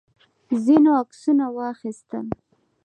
ځینو 0.63 0.91
عکسونه 1.01 1.45
واخیستل. 1.57 2.25